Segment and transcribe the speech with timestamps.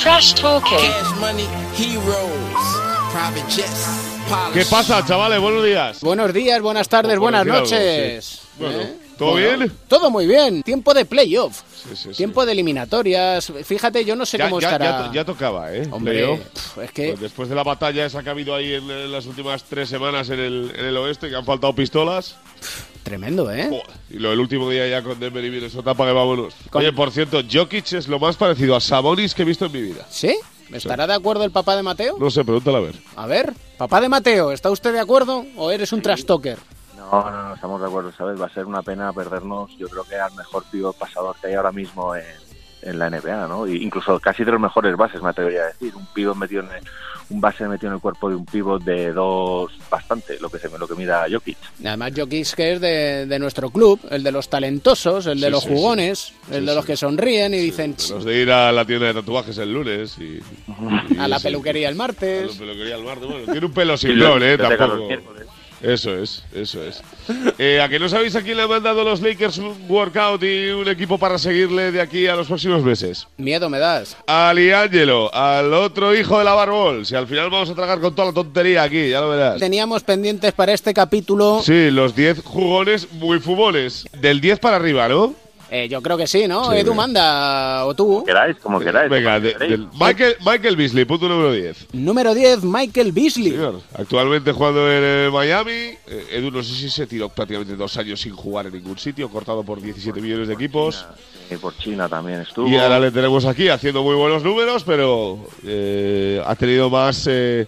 [0.00, 0.92] Trash talking.
[4.54, 5.40] ¿Qué pasa, chavales?
[5.40, 6.00] Buenos días.
[6.00, 8.42] Buenos días, buenas tardes, buenas noches.
[8.56, 8.94] Bueno, ¿Eh?
[9.18, 9.72] ¿todo Bueno, bien?
[9.88, 10.62] Todo muy bien.
[10.62, 11.62] Tiempo de playoff.
[11.74, 12.16] Sí, sí, sí.
[12.18, 13.52] Tiempo de eliminatorias.
[13.64, 14.84] Fíjate, yo no sé Ya, cómo ya- estará.
[14.84, 15.88] ya to- ya tocaba, ¿eh?
[15.90, 16.34] Hombre,
[16.80, 19.26] es que Pues después de la batalla esa que ha habido ahí en, en las
[19.26, 22.36] últimas tres semanas en el, en el oeste, que han faltado pistolas.
[23.08, 23.70] Tremendo, ¿eh?
[24.10, 26.54] Y lo del último día ya con Denver y Minnesota, para que vámonos.
[26.70, 29.72] Con- Oye, por cierto, Jokic es lo más parecido a Sabonis que he visto en
[29.72, 30.06] mi vida.
[30.10, 30.36] ¿Sí?
[30.72, 32.16] ¿Estará de acuerdo el papá de Mateo?
[32.18, 32.94] No sé, pregúntale a ver.
[33.16, 36.58] A ver, papá de Mateo, ¿está usted de acuerdo o eres un trastoker?
[36.96, 38.38] No, no, no, estamos de acuerdo, ¿sabes?
[38.38, 41.54] Va a ser una pena perdernos, yo creo que al mejor pivot pasador que hay
[41.54, 42.22] ahora mismo en,
[42.82, 43.66] en la NBA, ¿no?
[43.66, 45.94] Y incluso casi de los mejores bases, me atrevería a decir.
[45.94, 46.82] Un pivot metido en el-
[47.30, 50.68] un base metido en el cuerpo de un pivot de dos bastante, lo que se
[50.78, 51.58] lo que mida Jokic.
[51.84, 55.52] Además, Jokic que es de, de nuestro club, el de los talentosos, el de Sí,
[55.52, 58.50] los sí, jugones, el Sí, de los que sonríen y dicen De Los de ir
[58.50, 60.40] a la tienda de tatuajes el lunes y.
[61.14, 62.56] y a la peluquería el A la martes.
[62.56, 63.28] peluquería el martes.
[63.28, 63.96] Bueno, tiene un pelo
[64.42, 64.56] ¿eh?
[64.56, 65.08] Te deja los Tampoco.
[65.82, 67.00] Eso es, eso es.
[67.58, 70.68] Eh, ¿A que no sabéis a quién le han mandado los Lakers un workout y
[70.70, 73.26] un equipo para seguirle de aquí a los próximos meses?
[73.36, 74.16] Miedo me das.
[74.26, 77.06] A Liangelo, al otro hijo de la Barbol.
[77.06, 79.60] Si al final vamos a tragar con toda la tontería aquí, ya lo verás.
[79.60, 81.60] Teníamos pendientes para este capítulo.
[81.62, 84.06] Sí, los 10 jugones muy fumones.
[84.20, 85.34] Del 10 para arriba, ¿no?
[85.70, 86.70] Eh, yo creo que sí, ¿no?
[86.70, 88.24] Sí, Edu manda, o tú.
[88.24, 89.10] Queráis, como queráis.
[89.10, 89.70] Venga, como de- queréis.
[89.72, 91.86] del- Michael, Michael Beasley, punto número 10.
[91.92, 93.50] Número 10, Michael Beasley.
[93.50, 95.72] Señor, actualmente jugando en eh, Miami.
[95.72, 99.28] Eh, Edu, no sé si se tiró prácticamente dos años sin jugar en ningún sitio,
[99.28, 101.04] cortado por 17 millones de equipos.
[101.50, 102.66] Y por China también estuvo.
[102.68, 107.66] Y ahora le tenemos aquí haciendo muy buenos números, pero eh, ha tenido más eh,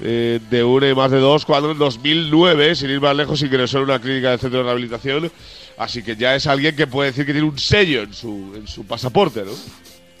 [0.00, 3.78] eh, de una y más de dos cuando en 2009, sin ir más lejos, ingresó
[3.78, 5.30] en una clínica de centro de rehabilitación.
[5.78, 8.66] Así que ya es alguien que puede decir que tiene un sello en su, en
[8.66, 9.52] su pasaporte, ¿no?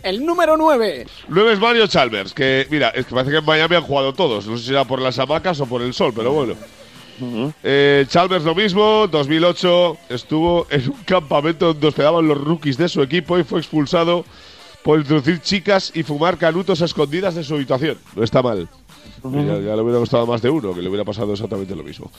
[0.02, 1.06] El número 9.
[1.28, 4.46] Nueve es Mario Chalmers, que mira, es que parece que en Miami han jugado todos.
[4.46, 6.54] No sé si era por las hamacas o por el sol, pero bueno.
[7.62, 13.02] Eh, Chalmers lo mismo, 2008 estuvo en un campamento donde hospedaban los rookies de su
[13.02, 14.24] equipo y fue expulsado
[14.82, 17.98] por introducir chicas y fumar canutos a escondidas de su habitación.
[18.14, 18.68] No está mal.
[19.32, 22.10] Ya, ya le hubiera gustado más de uno, que le hubiera pasado exactamente lo mismo.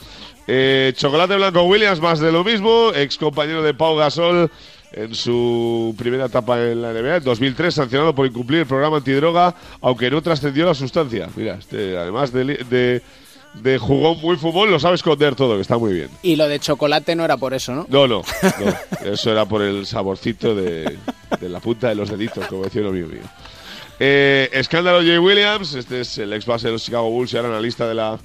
[0.47, 2.91] Eh, Chocolate Blanco Williams, más de lo mismo.
[2.93, 4.49] Ex compañero de Pau Gasol
[4.93, 9.53] en su primera etapa en la NBA, en 2003, sancionado por incumplir el programa antidroga,
[9.81, 11.29] aunque no trascendió la sustancia.
[11.35, 13.01] Mira, este, además de, de,
[13.55, 16.09] de jugón muy fútbol, lo sabe esconder todo, que está muy bien.
[16.23, 17.85] Y lo de chocolate no era por eso, ¿no?
[17.89, 19.11] No, no, no.
[19.11, 20.97] Eso era por el saborcito de,
[21.39, 23.21] de la punta de los deditos, como decía uno mío mío.
[23.99, 27.49] Eh, escándalo Jay Williams, este es el ex base de los Chicago Bulls y ahora
[27.49, 28.19] analista de la,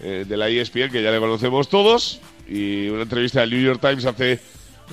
[0.00, 2.20] eh, de la ESPN, que ya le conocemos todos.
[2.48, 4.40] Y una entrevista del New York Times hace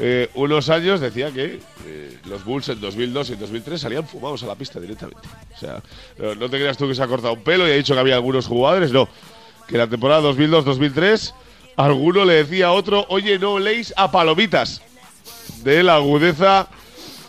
[0.02, 4.44] eh, unos años decía que eh, los Bulls en 2002 y en 2003 salían fumados
[4.44, 5.28] a la pista directamente.
[5.56, 5.82] O sea,
[6.18, 8.00] no, no te creas tú que se ha cortado un pelo y ha dicho que
[8.00, 9.10] había algunos jugadores, no.
[9.68, 11.34] Que la temporada 2002-2003
[11.76, 14.82] alguno le decía a otro, oye, no leéis a palomitas.
[15.64, 16.70] De la agudeza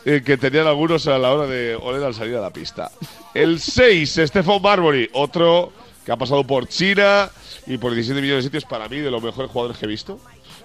[0.04, 2.90] eh, que tenían algunos a la hora de oler al salir a la pista.
[3.34, 5.72] El 6, Stephen Marbury, otro
[6.04, 7.30] que ha pasado por China
[7.66, 10.18] y por 17 millones de sitios, para mí, de los mejores jugadores que he visto.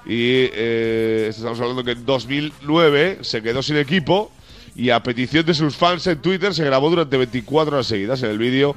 [0.05, 4.31] Y eh, estamos hablando que en 2009 se quedó sin equipo
[4.75, 8.21] y a petición de sus fans en Twitter se grabó durante 24 horas seguidas.
[8.23, 8.75] En el vídeo,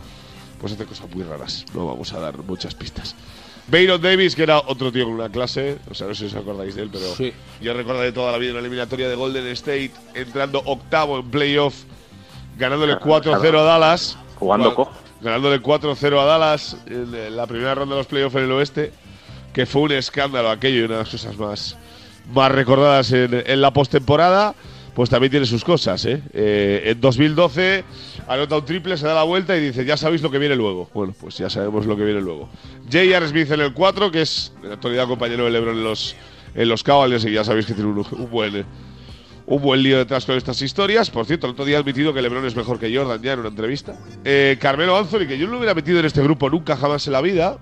[0.61, 1.65] pues hace cosas muy raras.
[1.75, 3.15] No vamos a dar muchas pistas.
[3.71, 6.43] Bayron Davis, que era otro tío con una clase, o sea, no sé si os
[6.43, 7.33] acordáis de él, pero Sí.
[7.61, 11.31] yo recuerdo de toda la vida en la eliminatoria de Golden State, entrando octavo en
[11.31, 11.75] playoff,
[12.57, 14.17] ganándole 4-0 a Dallas.
[14.37, 14.93] Jugando cojo.
[15.21, 18.93] Ganándole 4-0 a Dallas en en la primera ronda de los playoffs en el oeste,
[19.53, 21.77] que fue un escándalo aquello y una de las cosas más,
[22.33, 24.55] más recordadas en, en la postemporada.
[24.95, 26.21] Pues también tiene sus cosas, ¿eh?
[26.33, 27.85] Eh, En 2012
[28.29, 30.91] anota un triple, se da la vuelta y dice, ya sabéis lo que viene luego.
[30.95, 32.49] Bueno, pues ya sabemos lo que viene luego.
[32.85, 33.29] J.R.
[33.29, 36.15] Smith en el 4, que es en la actualidad compañero de LeBron en los,
[36.55, 36.85] en los
[37.25, 38.65] y ya sabéis que tiene un, un buen,
[39.47, 41.11] un buen lío detrás con estas historias.
[41.11, 43.41] Por cierto, el otro día ha admitido que LeBron es mejor que Jordan ya en
[43.41, 43.99] una entrevista.
[44.25, 47.15] Eh, Carmelo Anthony, que yo no lo hubiera metido en este grupo nunca jamás en
[47.15, 47.59] la vida.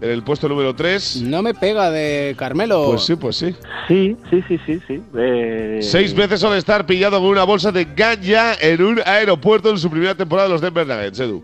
[0.00, 1.22] En el puesto número 3.
[1.22, 2.86] No me pega de Carmelo.
[2.90, 3.54] Pues sí, pues sí.
[3.88, 5.02] Sí, sí, sí, sí, sí.
[5.16, 9.78] Eh, Seis veces al estar pillado con una bolsa de ganja en un aeropuerto en
[9.78, 11.42] su primera temporada de los Denver Nuggets, Edu.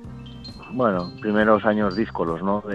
[0.71, 2.63] Bueno, primeros años díscolos, ¿no?
[2.67, 2.75] De,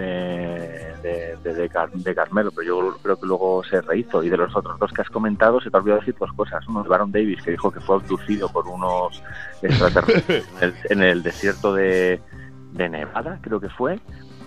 [1.02, 4.22] de, de, de Car- de Carmelo, pero yo creo que luego se rehizo.
[4.22, 6.66] Y de los otros dos que has comentado, se te ha olvidado decir dos cosas.
[6.68, 9.22] Uno es Baron Davis, que dijo que fue abducido por unos
[9.62, 12.20] extraterrestres en, el, en el desierto de,
[12.72, 13.98] de Nevada, creo que fue.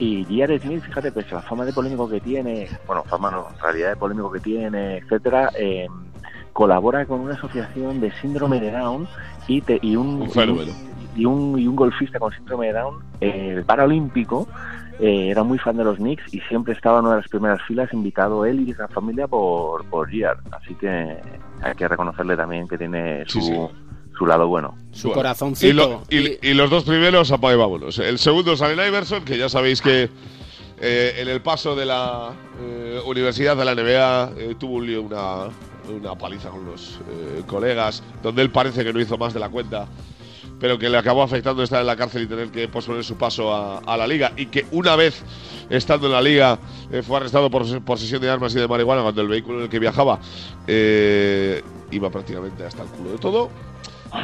[0.03, 0.59] Y J.R.
[0.59, 4.29] Smith, fíjate, pues la fama de polémico que tiene, bueno, fama no, realidad de polémico
[4.33, 5.87] que tiene, etcétera, eh,
[6.51, 9.07] colabora con una asociación de síndrome de Down
[9.47, 10.29] y, te, y un,
[11.15, 14.45] y un, y un golfista con síndrome de Down, eh, el paralímpico,
[14.99, 17.61] eh, era muy fan de los Knicks y siempre estaba en una de las primeras
[17.61, 20.39] filas invitado él y la familia por, por Giard.
[20.51, 21.17] Así que
[21.61, 23.67] hay que reconocerle también que tiene su, Sí, sí.
[24.17, 24.75] su lado bueno.
[24.93, 26.03] Su Bueno, corazoncito.
[26.09, 27.97] Y, lo- y- y los dos primeros, apague vámonos.
[27.99, 30.09] El segundo es Allen Iverson, que ya sabéis que
[30.79, 32.31] eh, en el paso de la
[32.61, 35.45] eh, Universidad de la NBA eh, tuvo un lío, una,
[35.89, 36.99] una paliza con los
[37.47, 39.87] colegas, donde él parece que no hizo más de la cuenta,
[40.59, 43.53] pero que le acabó afectando estar en la cárcel y tener que posponer su paso
[43.53, 44.31] a, a la liga.
[44.37, 45.23] Y que una vez
[45.69, 46.59] estando en la liga
[47.05, 49.79] fue arrestado por posesión de armas y de marihuana cuando el vehículo en el que
[49.79, 50.19] viajaba
[50.67, 53.49] iba prácticamente hasta el culo de todo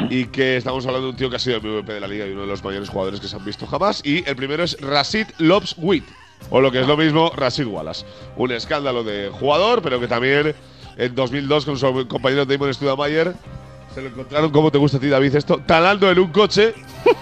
[0.09, 2.31] y que estamos hablando de un tío que ha sido MVP de la liga y
[2.31, 4.01] uno de los mayores jugadores que se han visto jamás.
[4.06, 6.06] Y el primero es Rashid Lobswit,
[6.50, 8.06] o lo que es lo mismo, Rashid Wallace.
[8.38, 10.56] Un escándalo de jugador, pero que también
[10.97, 13.33] en 2002 con su compañero Damon Studamayer
[13.94, 16.74] se lo encontraron, como te gusta a ti David esto, talando en un coche.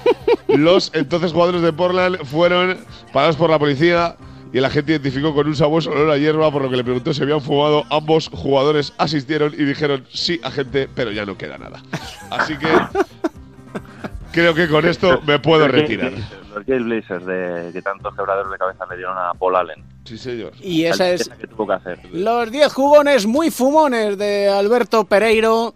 [0.48, 2.78] Los entonces jugadores de Portland fueron
[3.14, 4.16] parados por la policía
[4.54, 7.14] y la gente identificó con un sabroso olor a hierba, por lo que le preguntó
[7.14, 7.86] si habían fumado.
[7.90, 11.82] Ambos jugadores asistieron y dijeron sí, agente, pero ya no queda nada.
[12.30, 12.68] Así que
[14.32, 16.12] creo que con esto me puedo retirar.
[16.56, 19.84] Los Jailblazers de que tantos quebraderos de cabeza le dieron a Paul Allen.
[20.06, 20.54] Sí, señor.
[20.62, 22.00] Y esa es que tuvo que hacer.
[22.14, 25.74] los 10 jugones muy fumones de Alberto Pereiro.